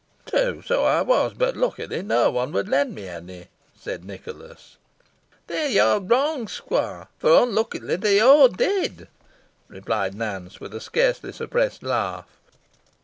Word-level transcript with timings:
"True, 0.25 0.63
so 0.65 0.83
I 0.83 1.03
was. 1.03 1.35
But, 1.35 1.55
luckily, 1.55 2.01
no 2.01 2.31
one 2.31 2.51
would 2.53 2.67
lend 2.67 2.95
me 2.95 3.07
any," 3.07 3.49
said 3.79 4.03
Nicholas. 4.03 4.77
"There 5.45 5.69
yo're 5.69 5.99
wrong, 5.99 6.47
squoire 6.47 7.09
fo' 7.19 7.43
unluckily 7.43 7.97
they 7.97 8.19
aw 8.19 8.47
did," 8.47 9.09
replied 9.67 10.15
Nance, 10.15 10.59
with 10.59 10.73
a 10.73 10.81
scarcely 10.81 11.31
suppressed 11.31 11.83
laugh. 11.83 12.25